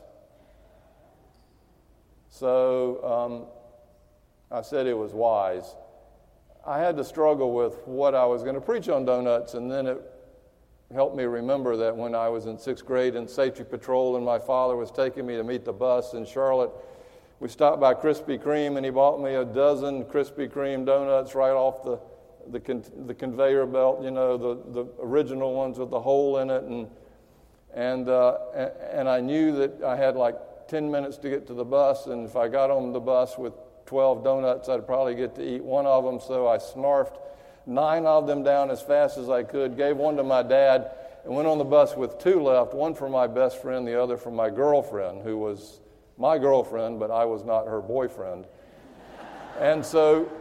So 2.32 3.48
um, 4.52 4.58
I 4.58 4.64
said 4.64 4.88
it 4.88 4.98
was 4.98 5.14
wise. 5.14 5.74
I 6.66 6.80
had 6.80 6.98
to 6.98 7.06
struggle 7.06 7.54
with 7.54 7.78
what 7.88 8.14
I 8.14 8.26
was 8.26 8.44
going 8.44 8.56
to 8.56 8.62
preach 8.62 8.90
on 8.90 9.06
donuts, 9.06 9.54
and 9.54 9.72
then 9.72 9.88
it 9.88 10.02
helped 10.94 11.16
me 11.16 11.24
remember 11.24 11.76
that 11.78 11.96
when 11.96 12.16
I 12.16 12.30
was 12.30 12.46
in 12.46 12.58
sixth 12.58 12.86
grade 12.86 13.16
in 13.16 13.28
safety 13.28 13.64
patrol 13.64 14.16
and 14.16 14.26
my 14.26 14.40
father 14.40 14.76
was 14.76 14.92
taking 14.92 15.26
me 15.26 15.36
to 15.36 15.44
meet 15.44 15.66
the 15.66 15.74
bus 15.74 16.14
in 16.14 16.26
Charlotte, 16.26 16.72
we 17.40 17.50
stopped 17.50 17.80
by 17.80 17.94
Krispy 17.94 18.42
Kreme 18.42 18.78
and 18.78 18.86
he 18.86 18.92
bought 18.92 19.22
me 19.22 19.36
a 19.36 19.46
dozen 19.46 20.06
Krispy 20.06 20.50
Kreme 20.50 20.86
donuts 20.86 21.36
right 21.36 21.52
off 21.52 21.84
the 21.84 22.00
the, 22.52 22.60
con- 22.60 22.84
the 23.06 23.14
conveyor 23.14 23.66
belt, 23.66 24.04
you 24.04 24.12
know, 24.12 24.38
the, 24.38 24.62
the 24.72 24.88
original 25.02 25.54
ones 25.54 25.78
with 25.78 25.90
the 25.90 26.00
hole 26.00 26.40
in 26.40 26.50
it. 26.50 26.64
And, 26.64 26.88
and, 27.74 28.10
uh, 28.10 28.38
and 28.92 29.08
I 29.08 29.20
knew 29.20 29.52
that 29.54 29.84
I 29.84 29.96
had 29.96 30.16
like 30.16 30.36
10 30.68 30.90
minutes 30.90 31.18
to 31.20 31.30
get 31.30 31.48
to 31.48 31.54
the 31.54 31.66
bus. 31.66 32.08
And 32.08 32.28
if 32.28 32.36
I 32.36 32.48
got 32.48 32.72
on 32.72 32.92
the 32.94 33.00
bus 33.00 33.38
with 33.38 33.54
12 33.86 34.24
donuts, 34.24 34.70
I'd 34.70 34.86
probably 34.86 35.16
get 35.16 35.36
to 35.36 35.56
eat 35.56 35.64
one 35.64 35.86
of 35.86 36.04
them. 36.04 36.20
So 36.20 36.48
I 36.48 36.58
snarfed 36.58 37.18
nine 37.68 38.06
of 38.06 38.26
them 38.26 38.44
down 38.44 38.72
as 38.72 38.82
fast 38.82 39.18
as 39.18 39.30
I 39.30 39.44
could, 39.44 39.78
gave 39.78 39.98
one 39.98 40.16
to 40.18 40.24
my 40.24 40.42
dad, 40.42 40.92
and 41.24 41.36
went 41.36 41.48
on 41.48 41.58
the 41.58 41.66
bus 41.66 41.96
with 41.96 42.18
two 42.18 42.42
left 42.42 42.74
one 42.74 42.96
for 42.96 43.10
my 43.10 43.28
best 43.28 43.62
friend, 43.62 43.88
the 43.88 44.02
other 44.02 44.18
for 44.18 44.32
my 44.32 44.50
girlfriend, 44.50 45.22
who 45.22 45.38
was 45.38 45.82
my 46.18 46.38
girlfriend, 46.38 47.00
but 47.00 47.12
I 47.12 47.26
was 47.26 47.44
not 47.44 47.68
her 47.68 47.82
boyfriend. 47.82 48.46
and 49.60 49.86
so, 49.86 50.32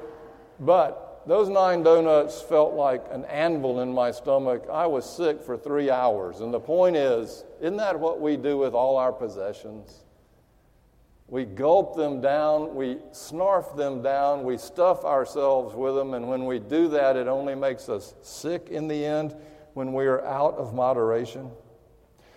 but 0.60 1.22
those 1.26 1.48
nine 1.48 1.82
donuts 1.82 2.40
felt 2.40 2.74
like 2.74 3.04
an 3.10 3.24
anvil 3.24 3.80
in 3.80 3.92
my 3.92 4.12
stomach. 4.12 4.64
I 4.72 4.86
was 4.86 5.04
sick 5.04 5.42
for 5.42 5.56
three 5.56 5.90
hours. 5.90 6.40
And 6.40 6.54
the 6.54 6.60
point 6.60 6.96
is, 6.96 7.44
isn't 7.60 7.78
that 7.78 7.98
what 7.98 8.20
we 8.20 8.36
do 8.36 8.56
with 8.56 8.74
all 8.74 8.96
our 8.96 9.12
possessions? 9.12 10.05
We 11.28 11.44
gulp 11.44 11.96
them 11.96 12.20
down, 12.20 12.74
we 12.74 12.96
snarf 13.10 13.76
them 13.76 14.00
down, 14.00 14.44
we 14.44 14.56
stuff 14.58 15.04
ourselves 15.04 15.74
with 15.74 15.96
them, 15.96 16.14
and 16.14 16.28
when 16.28 16.46
we 16.46 16.60
do 16.60 16.88
that, 16.88 17.16
it 17.16 17.26
only 17.26 17.56
makes 17.56 17.88
us 17.88 18.14
sick 18.22 18.68
in 18.70 18.86
the 18.86 19.04
end 19.04 19.34
when 19.74 19.92
we 19.92 20.06
are 20.06 20.24
out 20.24 20.54
of 20.54 20.72
moderation. 20.72 21.50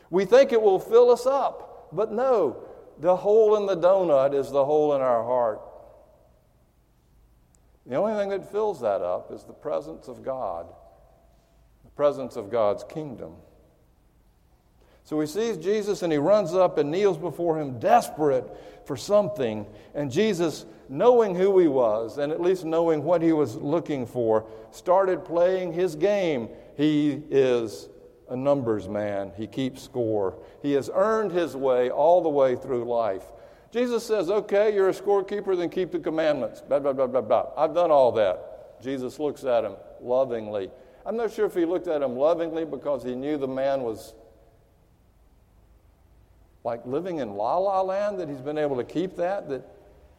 We 0.09 0.25
think 0.25 0.51
it 0.51 0.61
will 0.61 0.79
fill 0.79 1.11
us 1.11 1.27
up, 1.27 1.89
but 1.91 2.11
no, 2.11 2.63
the 2.97 3.15
hole 3.15 3.57
in 3.57 3.67
the 3.67 3.77
donut 3.77 4.33
is 4.33 4.49
the 4.49 4.65
hole 4.65 4.95
in 4.95 5.01
our 5.01 5.23
heart. 5.23 5.61
The 7.85 7.95
only 7.95 8.15
thing 8.15 8.29
that 8.29 8.51
fills 8.51 8.81
that 8.81 9.01
up 9.01 9.31
is 9.31 9.43
the 9.43 9.53
presence 9.53 10.07
of 10.07 10.23
God, 10.23 10.65
the 11.83 11.91
presence 11.91 12.35
of 12.35 12.49
God's 12.49 12.83
kingdom. 12.83 13.35
So 15.09 15.19
he 15.19 15.25
sees 15.25 15.57
Jesus 15.57 16.03
and 16.03 16.13
he 16.13 16.19
runs 16.19 16.53
up 16.53 16.77
and 16.77 16.91
kneels 16.91 17.17
before 17.17 17.59
him, 17.59 17.79
desperate 17.79 18.45
for 18.85 18.95
something. 18.95 19.65
And 19.95 20.11
Jesus, 20.11 20.67
knowing 20.87 21.33
who 21.33 21.57
he 21.57 21.67
was, 21.67 22.19
and 22.19 22.31
at 22.31 22.39
least 22.39 22.63
knowing 22.63 23.03
what 23.03 23.23
he 23.23 23.33
was 23.33 23.55
looking 23.55 24.05
for, 24.05 24.45
started 24.69 25.25
playing 25.25 25.73
his 25.73 25.95
game. 25.95 26.47
He 26.77 27.23
is 27.31 27.89
a 28.29 28.35
numbers 28.35 28.87
man, 28.87 29.31
he 29.35 29.47
keeps 29.47 29.81
score. 29.81 30.37
He 30.61 30.73
has 30.73 30.91
earned 30.93 31.31
his 31.31 31.55
way 31.55 31.89
all 31.89 32.21
the 32.21 32.29
way 32.29 32.55
through 32.55 32.83
life. 32.83 33.23
Jesus 33.71 34.05
says, 34.05 34.29
Okay, 34.29 34.75
you're 34.75 34.89
a 34.89 34.93
scorekeeper, 34.93 35.57
then 35.57 35.71
keep 35.71 35.91
the 35.91 35.97
commandments. 35.97 36.61
Blah, 36.61 36.77
blah, 36.77 36.93
blah, 36.93 37.07
blah, 37.07 37.21
blah. 37.21 37.49
I've 37.57 37.73
done 37.73 37.89
all 37.89 38.11
that. 38.11 38.79
Jesus 38.79 39.17
looks 39.17 39.43
at 39.43 39.63
him 39.63 39.73
lovingly. 40.01 40.69
I'm 41.03 41.17
not 41.17 41.33
sure 41.33 41.47
if 41.47 41.55
he 41.55 41.65
looked 41.65 41.87
at 41.87 42.03
him 42.03 42.15
lovingly 42.15 42.63
because 42.63 43.03
he 43.03 43.15
knew 43.15 43.39
the 43.39 43.47
man 43.47 43.81
was 43.81 44.13
like 46.63 46.85
living 46.85 47.19
in 47.19 47.35
la 47.35 47.57
la 47.57 47.81
land, 47.81 48.19
that 48.19 48.27
he's 48.27 48.41
been 48.41 48.57
able 48.57 48.75
to 48.77 48.83
keep 48.83 49.15
that, 49.15 49.49
that 49.49 49.65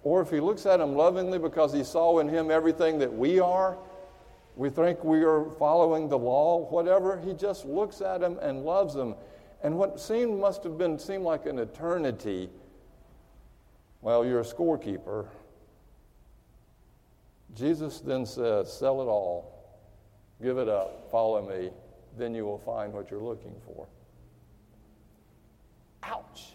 or 0.02 0.22
if 0.22 0.30
he 0.30 0.40
looks 0.40 0.64
at 0.66 0.80
him 0.80 0.94
lovingly 0.94 1.38
because 1.38 1.72
he 1.72 1.84
saw 1.84 2.18
in 2.20 2.28
him 2.28 2.50
everything 2.50 2.98
that 2.98 3.12
we 3.12 3.38
are, 3.38 3.76
we 4.56 4.70
think 4.70 5.04
we 5.04 5.22
are 5.22 5.50
following 5.58 6.08
the 6.08 6.18
law, 6.18 6.66
whatever, 6.70 7.18
he 7.20 7.34
just 7.34 7.64
looks 7.64 8.00
at 8.00 8.22
him 8.22 8.38
and 8.40 8.64
loves 8.64 8.94
him. 8.94 9.14
And 9.62 9.76
what 9.76 10.00
seemed 10.00 10.40
must 10.40 10.64
have 10.64 10.78
been 10.78 10.98
seemed 10.98 11.24
like 11.24 11.46
an 11.46 11.58
eternity. 11.58 12.48
Well, 14.00 14.24
you're 14.24 14.40
a 14.40 14.44
scorekeeper. 14.44 15.26
Jesus 17.54 18.00
then 18.00 18.24
says, 18.24 18.72
Sell 18.72 19.02
it 19.02 19.06
all, 19.06 19.76
give 20.42 20.56
it 20.56 20.68
up, 20.68 21.10
follow 21.10 21.46
me, 21.46 21.70
then 22.16 22.34
you 22.34 22.44
will 22.44 22.58
find 22.58 22.92
what 22.92 23.10
you're 23.10 23.22
looking 23.22 23.54
for. 23.66 23.86
Ouch. 26.02 26.54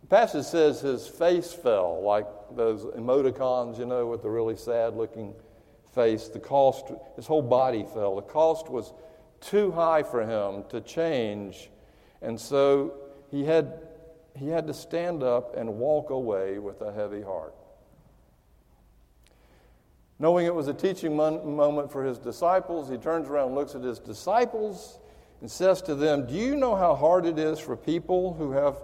The 0.00 0.06
passage 0.06 0.44
says 0.44 0.80
his 0.80 1.06
face 1.06 1.52
fell, 1.52 2.02
like 2.02 2.26
those 2.54 2.84
emoticons, 2.96 3.78
you 3.78 3.86
know, 3.86 4.06
with 4.06 4.22
the 4.22 4.30
really 4.30 4.56
sad 4.56 4.94
looking 4.96 5.34
face. 5.94 6.28
The 6.28 6.38
cost, 6.38 6.92
his 7.16 7.26
whole 7.26 7.42
body 7.42 7.84
fell. 7.92 8.16
The 8.16 8.22
cost 8.22 8.70
was 8.70 8.92
too 9.40 9.70
high 9.72 10.02
for 10.02 10.22
him 10.22 10.64
to 10.70 10.80
change. 10.80 11.70
And 12.22 12.40
so 12.40 12.94
he 13.30 13.44
had, 13.44 13.86
he 14.34 14.48
had 14.48 14.66
to 14.66 14.74
stand 14.74 15.22
up 15.22 15.56
and 15.56 15.78
walk 15.78 16.10
away 16.10 16.58
with 16.58 16.80
a 16.80 16.92
heavy 16.92 17.22
heart. 17.22 17.54
Knowing 20.18 20.46
it 20.46 20.54
was 20.54 20.66
a 20.66 20.74
teaching 20.74 21.14
moment 21.14 21.92
for 21.92 22.02
his 22.02 22.18
disciples, 22.18 22.88
he 22.88 22.96
turns 22.96 23.28
around 23.28 23.48
and 23.48 23.54
looks 23.54 23.74
at 23.76 23.82
his 23.82 24.00
disciples 24.00 24.98
and 25.40 25.50
says 25.50 25.82
to 25.82 25.94
them, 25.94 26.26
Do 26.26 26.34
you 26.34 26.56
know 26.56 26.74
how 26.74 26.94
hard 26.94 27.26
it 27.26 27.38
is 27.38 27.58
for 27.58 27.76
people 27.76 28.34
who 28.34 28.52
have, 28.52 28.78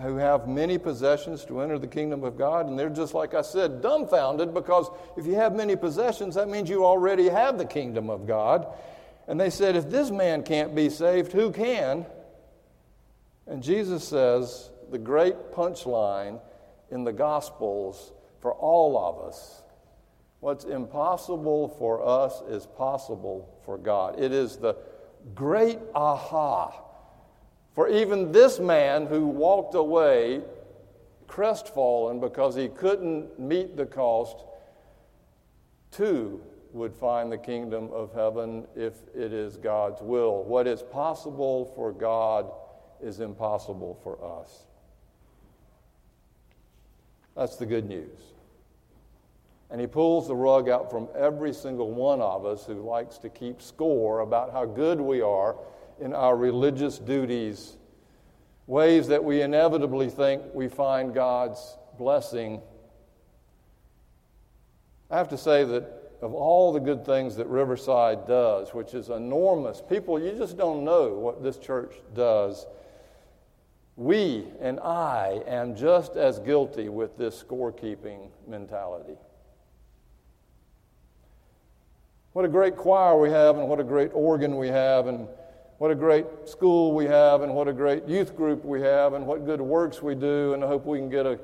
who 0.00 0.16
have 0.16 0.48
many 0.48 0.78
possessions 0.78 1.44
to 1.46 1.60
enter 1.60 1.78
the 1.78 1.86
kingdom 1.86 2.24
of 2.24 2.36
God? 2.36 2.66
And 2.66 2.78
they're 2.78 2.88
just, 2.88 3.14
like 3.14 3.34
I 3.34 3.42
said, 3.42 3.82
dumbfounded 3.82 4.54
because 4.54 4.88
if 5.16 5.26
you 5.26 5.34
have 5.34 5.54
many 5.54 5.76
possessions, 5.76 6.34
that 6.34 6.48
means 6.48 6.68
you 6.68 6.84
already 6.84 7.28
have 7.28 7.58
the 7.58 7.66
kingdom 7.66 8.10
of 8.10 8.26
God. 8.26 8.66
And 9.26 9.38
they 9.38 9.50
said, 9.50 9.76
If 9.76 9.90
this 9.90 10.10
man 10.10 10.42
can't 10.42 10.74
be 10.74 10.88
saved, 10.90 11.32
who 11.32 11.50
can? 11.50 12.06
And 13.46 13.62
Jesus 13.62 14.06
says, 14.06 14.70
the 14.90 14.98
great 14.98 15.52
punchline 15.52 16.40
in 16.90 17.04
the 17.04 17.12
Gospels 17.12 18.12
for 18.40 18.52
all 18.52 18.98
of 18.98 19.26
us 19.26 19.62
what's 20.40 20.64
impossible 20.64 21.68
for 21.68 22.06
us 22.06 22.42
is 22.48 22.66
possible 22.66 23.48
for 23.64 23.76
God. 23.76 24.20
It 24.20 24.32
is 24.32 24.56
the 24.56 24.76
great 25.34 25.78
aha 25.94 26.84
for 27.78 27.88
even 27.88 28.32
this 28.32 28.58
man 28.58 29.06
who 29.06 29.24
walked 29.24 29.76
away 29.76 30.42
crestfallen 31.28 32.18
because 32.18 32.56
he 32.56 32.66
couldn't 32.66 33.38
meet 33.38 33.76
the 33.76 33.86
cost, 33.86 34.44
too 35.92 36.40
would 36.72 36.92
find 36.92 37.30
the 37.30 37.38
kingdom 37.38 37.88
of 37.92 38.12
heaven 38.12 38.66
if 38.74 38.94
it 39.14 39.32
is 39.32 39.56
God's 39.56 40.02
will. 40.02 40.42
What 40.42 40.66
is 40.66 40.82
possible 40.82 41.72
for 41.76 41.92
God 41.92 42.50
is 43.00 43.20
impossible 43.20 43.98
for 44.02 44.18
us. 44.42 44.64
That's 47.36 47.54
the 47.54 47.66
good 47.66 47.88
news. 47.88 48.18
And 49.70 49.80
he 49.80 49.86
pulls 49.86 50.28
the 50.28 50.36
rug 50.36 50.68
out 50.68 50.90
from 50.90 51.08
every 51.16 51.52
single 51.52 51.90
one 51.90 52.20
of 52.22 52.46
us 52.46 52.64
who 52.64 52.74
likes 52.74 53.18
to 53.18 53.28
keep 53.28 53.60
score 53.60 54.20
about 54.20 54.52
how 54.52 54.64
good 54.64 55.00
we 55.00 55.20
are 55.20 55.56
in 56.00 56.14
our 56.14 56.36
religious 56.36 56.98
duties, 56.98 57.76
ways 58.66 59.08
that 59.08 59.22
we 59.22 59.42
inevitably 59.42 60.08
think 60.08 60.42
we 60.54 60.68
find 60.68 61.12
God's 61.12 61.76
blessing. 61.98 62.62
I 65.10 65.18
have 65.18 65.28
to 65.28 65.38
say 65.38 65.64
that 65.64 66.16
of 66.22 66.34
all 66.34 66.72
the 66.72 66.80
good 66.80 67.04
things 67.04 67.36
that 67.36 67.46
Riverside 67.46 68.26
does, 68.26 68.74
which 68.74 68.94
is 68.94 69.10
enormous, 69.10 69.82
people, 69.86 70.18
you 70.18 70.32
just 70.32 70.56
don't 70.56 70.84
know 70.84 71.12
what 71.14 71.42
this 71.42 71.58
church 71.58 71.94
does. 72.14 72.66
We 73.96 74.46
and 74.60 74.80
I 74.80 75.42
am 75.46 75.76
just 75.76 76.16
as 76.16 76.38
guilty 76.38 76.88
with 76.88 77.18
this 77.18 77.42
scorekeeping 77.42 78.30
mentality. 78.46 79.16
What 82.38 82.44
a 82.44 82.48
great 82.48 82.76
choir 82.76 83.18
we 83.18 83.30
have, 83.30 83.58
and 83.58 83.68
what 83.68 83.80
a 83.80 83.82
great 83.82 84.12
organ 84.14 84.58
we 84.58 84.68
have, 84.68 85.08
and 85.08 85.26
what 85.78 85.90
a 85.90 85.94
great 85.96 86.24
school 86.44 86.94
we 86.94 87.04
have, 87.04 87.42
and 87.42 87.52
what 87.52 87.66
a 87.66 87.72
great 87.72 88.06
youth 88.06 88.36
group 88.36 88.64
we 88.64 88.80
have, 88.80 89.14
and 89.14 89.26
what 89.26 89.44
good 89.44 89.60
works 89.60 90.02
we 90.02 90.14
do, 90.14 90.54
and 90.54 90.62
I 90.62 90.68
hope 90.68 90.86
we 90.86 90.98
can 90.98 91.10
get 91.10 91.26
a 91.26 91.40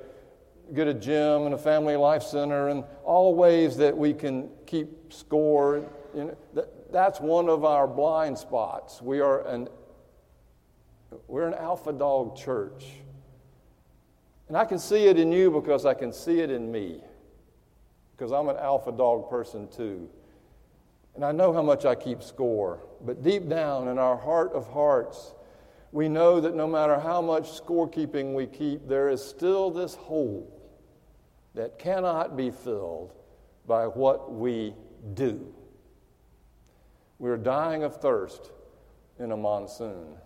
get 0.73 0.87
a 0.87 0.95
gym 0.95 1.47
and 1.47 1.55
a 1.57 1.59
family 1.59 1.97
life 1.97 2.23
center, 2.23 2.69
and 2.69 2.85
all 3.03 3.35
ways 3.35 3.77
that 3.79 3.99
we 3.99 4.15
can 4.15 4.49
keep 4.67 5.13
score. 5.13 5.85
You 6.15 6.27
know, 6.27 6.37
that, 6.55 6.93
that's 6.93 7.19
one 7.19 7.49
of 7.49 7.65
our 7.65 7.89
blind 7.89 8.39
spots. 8.39 9.03
We 9.03 9.19
are 9.19 9.45
an 9.49 9.69
we're 11.27 11.49
an 11.49 11.55
alpha 11.55 11.93
dog 11.93 12.37
church. 12.37 12.85
And 14.47 14.57
I 14.57 14.65
can 14.65 14.79
see 14.79 15.07
it 15.07 15.19
in 15.19 15.33
you 15.33 15.51
because 15.51 15.87
I 15.87 15.95
can 15.95 16.13
see 16.13 16.39
it 16.39 16.53
in 16.53 16.71
me. 16.71 17.01
Because 18.17 18.31
I'm 18.31 18.49
an 18.49 18.59
alpha 18.59 18.93
dog 18.93 19.29
person 19.29 19.67
too. 19.67 20.09
And 21.15 21.25
I 21.25 21.33
know 21.33 21.53
how 21.53 21.63
much 21.63 21.85
I 21.85 21.95
keep 21.95 22.23
score, 22.23 22.81
but 23.05 23.23
deep 23.23 23.49
down 23.49 23.89
in 23.89 23.99
our 23.99 24.17
heart 24.17 24.53
of 24.53 24.69
hearts, 24.69 25.35
we 25.93 26.09
know 26.09 26.41
that 26.41 26.57
no 26.57 26.67
matter 26.67 26.99
how 26.99 27.23
much 27.23 27.45
scorekeeping 27.45 28.35
we 28.35 28.47
keep, 28.47 28.89
there 28.89 29.09
is 29.09 29.25
still 29.25 29.71
this 29.71 29.95
hole 29.95 30.51
that 31.55 31.79
cannot 31.79 32.37
be 32.37 32.51
filled 32.51 33.13
by 33.67 33.87
what 33.87 34.33
we 34.33 34.75
do. 35.15 35.55
We're 37.21 37.37
dying 37.37 37.85
of 37.85 38.01
thirst 38.01 38.51
in 39.21 39.31
a 39.31 39.37
monsoon. 39.37 40.17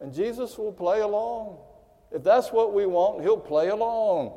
And 0.00 0.12
Jesus 0.12 0.58
will 0.58 0.72
play 0.72 1.00
along. 1.00 1.58
If 2.12 2.22
that's 2.22 2.52
what 2.52 2.74
we 2.74 2.84
want, 2.84 3.22
He'll 3.22 3.38
play 3.38 3.68
along. 3.68 4.36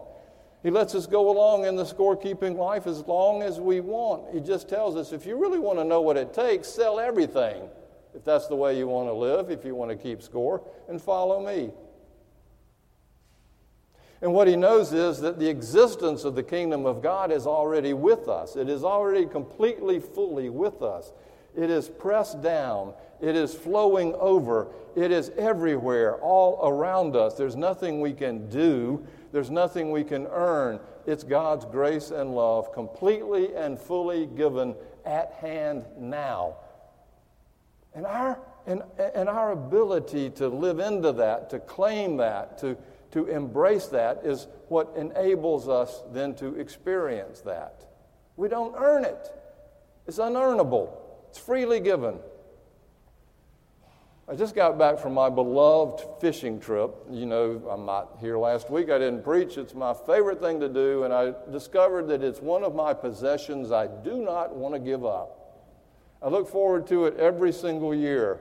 He 0.61 0.69
lets 0.69 0.93
us 0.93 1.07
go 1.07 1.29
along 1.29 1.65
in 1.65 1.75
the 1.75 1.85
scorekeeping 1.85 2.57
life 2.57 2.85
as 2.85 3.05
long 3.07 3.41
as 3.41 3.59
we 3.59 3.79
want. 3.79 4.33
He 4.33 4.41
just 4.41 4.67
tells 4.67 4.95
us 4.95 5.13
if 5.13 5.25
you 5.25 5.37
really 5.37 5.59
want 5.59 5.79
to 5.79 5.85
know 5.85 6.01
what 6.01 6.17
it 6.17 6.33
takes, 6.33 6.67
sell 6.67 6.99
everything. 6.99 7.69
If 8.13 8.25
that's 8.25 8.47
the 8.47 8.55
way 8.55 8.77
you 8.77 8.87
want 8.87 9.07
to 9.07 9.13
live, 9.13 9.51
if 9.51 9.63
you 9.63 9.75
want 9.75 9.91
to 9.91 9.95
keep 9.95 10.21
score, 10.21 10.61
and 10.89 11.01
follow 11.01 11.45
me. 11.45 11.71
And 14.21 14.33
what 14.33 14.49
he 14.49 14.57
knows 14.57 14.91
is 14.91 15.21
that 15.21 15.39
the 15.39 15.47
existence 15.47 16.25
of 16.25 16.35
the 16.35 16.43
kingdom 16.43 16.85
of 16.85 17.01
God 17.01 17.31
is 17.31 17.47
already 17.47 17.93
with 17.93 18.27
us. 18.27 18.57
It 18.57 18.67
is 18.67 18.83
already 18.83 19.25
completely, 19.25 19.99
fully 19.99 20.49
with 20.49 20.81
us. 20.81 21.13
It 21.55 21.69
is 21.69 21.87
pressed 21.87 22.41
down. 22.41 22.93
It 23.21 23.35
is 23.35 23.53
flowing 23.53 24.13
over. 24.15 24.67
It 24.95 25.11
is 25.11 25.31
everywhere, 25.37 26.15
all 26.15 26.59
around 26.67 27.15
us. 27.15 27.35
There's 27.35 27.55
nothing 27.55 28.01
we 28.01 28.11
can 28.11 28.49
do 28.49 29.05
there's 29.31 29.51
nothing 29.51 29.91
we 29.91 30.03
can 30.03 30.27
earn. 30.27 30.79
It's 31.05 31.24
God's 31.24 31.65
grace 31.65 32.12
and 32.12 32.36
love, 32.36 32.74
completely 32.74 33.55
and 33.55 33.79
fully 33.79 34.25
given 34.25 34.75
at 35.05 35.33
hand 35.33 35.86
now. 35.98 36.57
And 37.93 38.05
our, 38.05 38.39
and, 38.65 38.83
and 39.15 39.29
our 39.29 39.51
ability 39.51 40.29
to 40.31 40.48
live 40.48 40.79
into 40.79 41.12
that, 41.13 41.50
to 41.51 41.59
claim 41.59 42.17
that, 42.17 42.57
to, 42.59 42.77
to 43.12 43.25
embrace 43.27 43.88
that 43.88 44.21
is 44.24 44.48
what 44.67 44.93
enables 44.95 45.67
us 45.67 46.03
then 46.12 46.36
to 46.36 46.55
experience 46.59 47.41
that. 47.41 47.86
We 48.38 48.48
don't 48.48 48.75
earn 48.77 49.05
it, 49.05 49.31
it's 50.07 50.19
unearnable, 50.19 50.91
it's 51.29 51.39
freely 51.39 51.79
given. 51.79 52.19
I 54.29 54.36
just 54.36 54.53
got 54.53 54.77
back 54.77 55.00
from 55.00 55.15
my 55.15 55.27
beloved 55.27 56.05
fishing 56.21 56.59
trip. 56.59 56.93
You 57.09 57.25
know, 57.25 57.63
I'm 57.67 57.83
not 57.88 58.17
here 58.21 58.38
last 58.38 58.69
week. 58.69 58.91
I 58.91 59.00
didn't 59.00 59.24
preach. 59.24 59.57
It's 59.57 59.74
my 59.74 59.91
favorite 59.91 60.39
thing 60.39 60.59
to 60.59 60.69
do, 60.69 61.03
and 61.03 61.12
I 61.12 61.33
discovered 61.51 62.07
that 62.09 62.21
it's 62.21 62.39
one 62.39 62.63
of 62.63 62.75
my 62.75 62.93
possessions 62.93 63.71
I 63.71 63.88
do 63.88 64.24
not 64.24 64.55
want 64.55 64.75
to 64.75 64.79
give 64.79 65.03
up. 65.03 65.65
I 66.21 66.27
look 66.27 66.48
forward 66.48 66.86
to 66.88 67.05
it 67.05 67.17
every 67.17 67.51
single 67.51 67.95
year. 67.95 68.39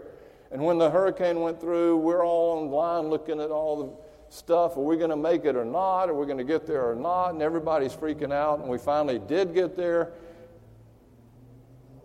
And 0.52 0.62
when 0.62 0.76
the 0.76 0.90
hurricane 0.90 1.40
went 1.40 1.59
through, 1.59 1.97
we're 1.97 2.23
all 2.23 2.59
online 2.59 3.09
looking 3.09 3.40
at 3.40 3.50
all 3.50 3.83
the 3.83 4.35
stuff. 4.35 4.76
Are 4.76 4.85
we 4.85 4.99
going 4.99 5.09
to 5.09 5.16
make 5.16 5.47
it 5.47 5.57
or 5.57 5.64
not? 5.64 6.11
Are 6.11 6.14
we 6.14 6.26
going 6.26 6.37
to 6.37 6.45
get 6.45 6.66
there 6.66 6.87
or 6.90 6.97
not? 6.97 7.30
And 7.30 7.40
everybody's 7.40 7.95
freaking 7.95 8.33
out. 8.33 8.61
And 8.61 8.68
we 8.68 8.76
finally 8.76 9.21
did 9.21 9.54
get 9.54 9.75
there. 9.75 10.12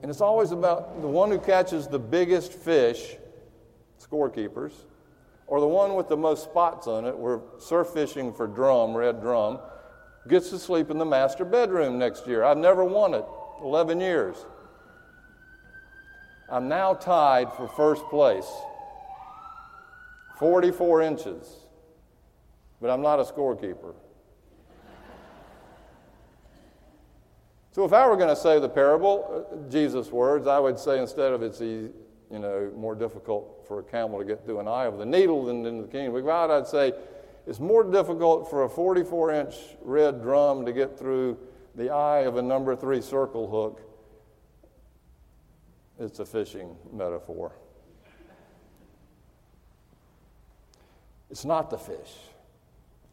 And 0.02 0.10
it's 0.10 0.22
always 0.22 0.52
about 0.52 1.02
the 1.02 1.08
one 1.08 1.30
who 1.32 1.40
catches 1.40 1.90
the 1.90 2.00
biggest 2.00 2.54
fish 2.54 3.18
scorekeepers, 4.04 4.74
or 5.48 5.60
the 5.60 5.68
one 5.68 5.96
with 5.96 6.08
the 6.08 6.18
most 6.18 6.44
spots 6.44 6.88
on 6.88 7.06
it, 7.06 7.18
we're 7.18 7.42
surf 7.60 7.90
fishing 7.90 8.34
for 8.34 8.48
drum, 8.48 8.96
red 8.96 9.22
drum, 9.22 9.60
gets 10.28 10.50
to 10.50 10.60
sleep 10.60 10.90
in 10.90 10.98
the 10.98 11.06
master 11.06 11.46
bedroom 11.46 11.98
next 11.98 12.28
year. 12.28 12.44
I've 12.44 12.58
never 12.58 12.84
won 12.84 13.14
it, 13.14 13.26
11 13.62 14.00
years. 14.00 14.46
I'm 16.50 16.68
now 16.68 16.94
tied 16.94 17.52
for 17.54 17.68
first 17.68 18.04
place, 18.06 18.50
44 20.38 21.02
inches, 21.02 21.48
but 22.82 22.90
I'm 22.90 23.02
not 23.02 23.20
a 23.20 23.24
scorekeeper. 23.24 23.96
So, 27.72 27.84
if 27.86 27.92
I 27.92 28.08
were 28.08 28.16
going 28.16 28.30
to 28.30 28.36
say 28.36 28.60
the 28.60 28.70
parable, 28.70 29.48
uh, 29.52 29.70
Jesus' 29.72 30.12
words, 30.12 30.46
I 30.46 30.60
would 30.60 30.78
say 30.78 31.00
instead 31.00 31.34
of 31.34 31.42
it's 31.42 31.60
you 32.34 32.40
know, 32.40 32.72
more 32.76 32.96
difficult 32.96 33.64
for 33.68 33.80
a 33.80 33.84
camel 33.84 34.18
to 34.18 34.26
get 34.26 34.44
through 34.44 34.60
an 34.60 34.68
eye 34.68 34.86
of 34.86 34.98
the 34.98 35.06
needle 35.06 35.46
than 35.46 35.64
in 35.68 35.84
the 35.84 35.88
kingdom 35.88 36.16
of 36.16 36.26
God, 36.26 36.50
I'd 36.50 36.68
say 36.68 36.92
it's 37.46 37.60
more 37.60 37.84
difficult 37.84 38.50
for 38.50 38.64
a 38.64 38.70
44 38.70 39.32
inch 39.32 39.56
red 39.84 40.24
drum 40.24 40.66
to 40.66 40.74
get 40.74 40.98
through 40.98 41.38
the 41.76 41.92
eye 41.92 42.22
of 42.22 42.38
a 42.38 42.42
number 42.42 42.76
three 42.76 43.02
circle 43.02 43.48
hook. 43.48 43.82
It's 46.00 46.18
a 46.18 46.26
fishing 46.26 46.76
metaphor. 46.92 47.52
It's 51.30 51.46
not 51.46 51.70
the 51.70 51.78
fish. 51.78 52.14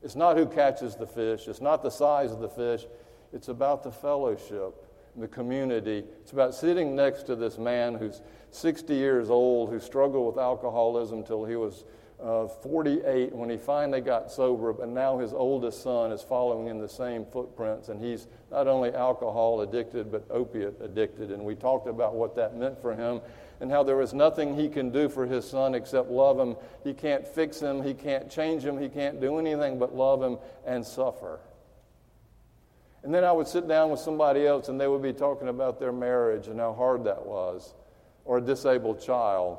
It's 0.03 0.17
not 0.17 0.39
who 0.39 0.47
catches 0.47 0.97
the 0.97 1.07
fish. 1.07 1.47
It's 1.47 1.61
not 1.61 1.83
the 1.83 1.91
size 1.91 2.33
of 2.33 2.41
the 2.41 2.49
fish. 2.49 2.87
It's 3.35 3.49
about 3.49 3.83
the 3.83 3.93
fellowship 3.93 4.90
the 5.17 5.29
community. 5.29 6.05
It's 6.23 6.33
about 6.33 6.55
sitting 6.55 6.95
next 6.95 7.25
to 7.25 7.37
this 7.37 7.59
man 7.59 7.95
who's 7.95 8.23
60 8.51 8.95
years 8.95 9.31
old, 9.31 9.71
who 9.71 9.81
struggled 9.81 10.35
with 10.35 10.43
alcoholism 10.43 11.23
till 11.23 11.45
he 11.45 11.57
was 11.57 11.85
uh, 12.23 12.47
48 12.47 13.35
when 13.35 13.49
he 13.49 13.57
finally 13.57 14.01
got 14.01 14.31
sober, 14.31 14.73
but 14.73 14.89
now 14.89 15.19
his 15.19 15.33
oldest 15.33 15.83
son 15.83 16.13
is 16.13 16.23
following 16.23 16.67
in 16.67 16.79
the 16.79 16.89
same 16.89 17.25
footprints, 17.25 17.89
and 17.89 18.03
he's 18.03 18.27
not 18.51 18.67
only 18.67 18.93
alcohol 18.95 19.63
addicted, 19.63 20.13
but 20.13 20.25
opiate 20.31 20.75
addicted. 20.83 21.31
And 21.31 21.45
we 21.45 21.55
talked 21.55 21.87
about 21.87 22.15
what 22.15 22.37
that 22.37 22.57
meant 22.57 22.81
for 22.81 22.95
him 22.95 23.21
and 23.61 23.71
how 23.71 23.83
there 23.83 23.97
was 23.97 24.13
nothing 24.13 24.55
he 24.55 24.69
can 24.69 24.91
do 24.91 25.09
for 25.09 25.27
his 25.27 25.49
son 25.49 25.75
except 25.75 26.11
love 26.11 26.39
him. 26.39 26.57
He 26.83 26.93
can't 26.93 27.27
fix 27.27 27.61
him, 27.61 27.83
he 27.83 27.95
can't 27.95 28.31
change 28.31 28.65
him, 28.65 28.79
he 28.79 28.89
can't 28.89 29.21
do 29.21 29.39
anything 29.39 29.79
but 29.79 29.95
love 29.95 30.23
him 30.23 30.39
and 30.67 30.85
suffer. 30.85 31.41
And 33.03 33.15
then 33.15 33.25
I 33.25 33.33
would 33.33 33.49
sit 33.49 33.67
down 33.67 33.91
with 33.91 34.01
somebody 34.01 34.47
else 34.47 34.69
and 34.69 34.81
they 34.81 34.87
would 34.87 35.03
be 35.03 35.13
talking 35.13 35.49
about 35.49 35.81
their 35.81 35.93
marriage 35.93 36.49
and 36.49 36.61
how 36.61 36.75
hard 36.75 37.05
that 37.05 37.25
was, 37.25 37.75
or 38.25 38.39
a 38.39 38.41
disabled 38.41 39.01
child. 39.01 39.59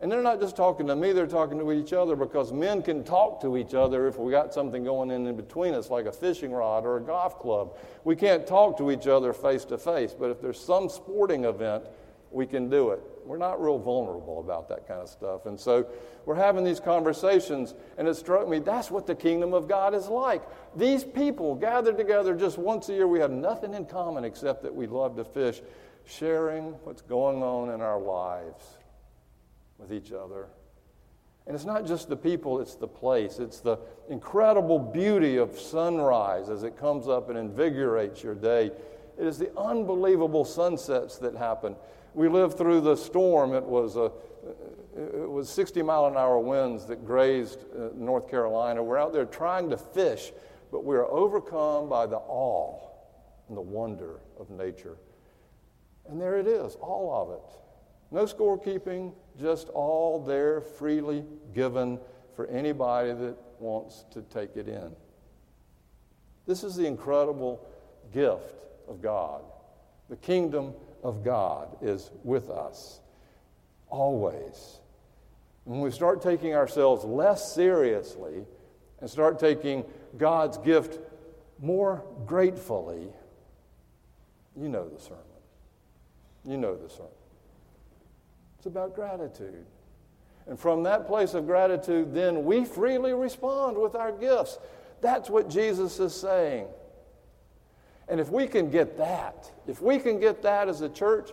And 0.00 0.10
they're 0.10 0.22
not 0.22 0.40
just 0.40 0.56
talking 0.56 0.86
to 0.86 0.96
me, 0.96 1.12
they're 1.12 1.26
talking 1.26 1.58
to 1.58 1.72
each 1.72 1.92
other 1.92 2.16
because 2.16 2.54
men 2.54 2.82
can 2.82 3.04
talk 3.04 3.42
to 3.42 3.58
each 3.58 3.74
other 3.74 4.08
if 4.08 4.18
we 4.18 4.30
got 4.30 4.54
something 4.54 4.82
going 4.82 5.10
in, 5.10 5.26
in 5.26 5.36
between 5.36 5.74
us, 5.74 5.90
like 5.90 6.06
a 6.06 6.12
fishing 6.12 6.52
rod 6.52 6.86
or 6.86 6.96
a 6.96 7.00
golf 7.00 7.38
club. 7.38 7.76
We 8.04 8.16
can't 8.16 8.46
talk 8.46 8.78
to 8.78 8.90
each 8.90 9.06
other 9.06 9.34
face 9.34 9.66
to 9.66 9.76
face, 9.76 10.14
but 10.18 10.30
if 10.30 10.40
there's 10.40 10.58
some 10.58 10.88
sporting 10.88 11.44
event, 11.44 11.84
we 12.30 12.46
can 12.46 12.70
do 12.70 12.90
it. 12.90 13.00
We're 13.24 13.38
not 13.38 13.62
real 13.62 13.78
vulnerable 13.78 14.40
about 14.40 14.68
that 14.68 14.88
kind 14.88 15.00
of 15.00 15.08
stuff. 15.08 15.46
And 15.46 15.58
so 15.58 15.86
we're 16.26 16.34
having 16.34 16.64
these 16.64 16.80
conversations, 16.80 17.74
and 17.98 18.08
it 18.08 18.14
struck 18.14 18.48
me 18.48 18.58
that's 18.58 18.90
what 18.90 19.06
the 19.06 19.14
kingdom 19.14 19.54
of 19.54 19.68
God 19.68 19.94
is 19.94 20.08
like. 20.08 20.42
These 20.76 21.04
people 21.04 21.54
gathered 21.54 21.96
together 21.96 22.34
just 22.34 22.58
once 22.58 22.88
a 22.88 22.94
year. 22.94 23.06
We 23.06 23.20
have 23.20 23.30
nothing 23.30 23.74
in 23.74 23.86
common 23.86 24.24
except 24.24 24.62
that 24.62 24.74
we 24.74 24.86
love 24.86 25.16
to 25.16 25.24
fish, 25.24 25.60
sharing 26.04 26.72
what's 26.84 27.02
going 27.02 27.42
on 27.42 27.70
in 27.70 27.80
our 27.80 28.00
lives 28.00 28.64
with 29.78 29.92
each 29.92 30.12
other. 30.12 30.48
And 31.46 31.56
it's 31.56 31.64
not 31.64 31.86
just 31.86 32.08
the 32.08 32.16
people, 32.16 32.60
it's 32.60 32.74
the 32.74 32.86
place. 32.86 33.38
It's 33.38 33.60
the 33.60 33.78
incredible 34.08 34.78
beauty 34.78 35.36
of 35.36 35.58
sunrise 35.58 36.48
as 36.48 36.62
it 36.62 36.78
comes 36.78 37.08
up 37.08 37.28
and 37.28 37.38
invigorates 37.38 38.22
your 38.22 38.34
day. 38.34 38.70
It 39.18 39.26
is 39.26 39.38
the 39.38 39.50
unbelievable 39.58 40.44
sunsets 40.44 41.18
that 41.18 41.34
happen 41.34 41.74
we 42.14 42.28
lived 42.28 42.58
through 42.58 42.80
the 42.80 42.96
storm. 42.96 43.54
It 43.54 43.64
was 43.64 43.96
a 43.96 44.10
it 44.96 45.30
was 45.30 45.48
60 45.48 45.82
mile 45.82 46.06
an 46.06 46.16
hour 46.16 46.38
winds 46.38 46.86
that 46.86 47.06
grazed 47.06 47.64
uh, 47.74 47.88
North 47.94 48.28
Carolina. 48.28 48.82
We're 48.82 48.98
out 48.98 49.12
there 49.12 49.24
trying 49.24 49.70
to 49.70 49.76
fish, 49.76 50.32
but 50.72 50.84
we 50.84 50.96
are 50.96 51.06
overcome 51.06 51.88
by 51.88 52.06
the 52.06 52.16
awe 52.16 52.78
and 53.48 53.56
the 53.56 53.62
wonder 53.62 54.20
of 54.38 54.50
nature. 54.50 54.96
And 56.08 56.20
there 56.20 56.38
it 56.38 56.46
is, 56.46 56.74
all 56.76 57.14
of 57.14 57.30
it. 57.38 57.60
No 58.10 58.24
scorekeeping, 58.24 59.12
just 59.40 59.68
all 59.68 60.22
there 60.22 60.60
freely 60.60 61.24
given 61.54 62.00
for 62.34 62.46
anybody 62.48 63.12
that 63.12 63.36
wants 63.60 64.04
to 64.10 64.22
take 64.22 64.56
it 64.56 64.68
in. 64.68 64.94
This 66.46 66.64
is 66.64 66.74
the 66.74 66.86
incredible 66.86 67.64
gift 68.12 68.64
of 68.88 69.00
God, 69.00 69.42
the 70.08 70.16
kingdom 70.16 70.74
of 71.02 71.24
God 71.24 71.76
is 71.82 72.10
with 72.24 72.50
us 72.50 73.00
always. 73.88 74.78
When 75.64 75.80
we 75.80 75.90
start 75.90 76.22
taking 76.22 76.54
ourselves 76.54 77.04
less 77.04 77.54
seriously 77.54 78.44
and 79.00 79.10
start 79.10 79.38
taking 79.38 79.84
God's 80.16 80.58
gift 80.58 80.98
more 81.60 82.04
gratefully, 82.26 83.08
you 84.56 84.68
know 84.68 84.88
the 84.88 85.00
sermon. 85.00 85.22
You 86.44 86.56
know 86.56 86.76
the 86.76 86.88
sermon. 86.88 87.10
It's 88.58 88.66
about 88.66 88.94
gratitude. 88.94 89.66
And 90.46 90.58
from 90.58 90.82
that 90.84 91.06
place 91.06 91.34
of 91.34 91.46
gratitude, 91.46 92.12
then 92.12 92.44
we 92.44 92.64
freely 92.64 93.12
respond 93.12 93.76
with 93.76 93.94
our 93.94 94.12
gifts. 94.12 94.58
That's 95.00 95.30
what 95.30 95.48
Jesus 95.48 96.00
is 96.00 96.14
saying. 96.14 96.66
And 98.10 98.18
if 98.18 98.28
we 98.28 98.48
can 98.48 98.70
get 98.70 98.98
that, 98.98 99.50
if 99.68 99.80
we 99.80 99.98
can 99.98 100.18
get 100.18 100.42
that 100.42 100.68
as 100.68 100.80
a 100.80 100.88
church, 100.88 101.30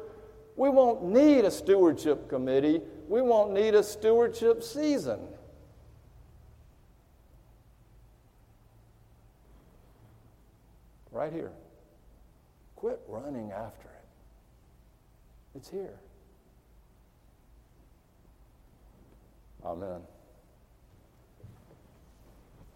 we 0.55 0.69
won't 0.69 1.03
need 1.03 1.43
a 1.43 1.49
stewardship 1.49 2.29
committee. 2.29 2.81
We 3.09 3.23
won't 3.23 3.51
need 3.51 3.73
a 3.73 3.81
stewardship 3.81 4.61
season. 4.61 5.19
Right 11.11 11.33
here. 11.33 11.51
Quit 12.75 13.01
running 13.07 13.51
after 13.51 13.87
it. 13.87 14.05
It's 15.55 15.69
here. 15.69 15.97
Amen. 19.65 20.01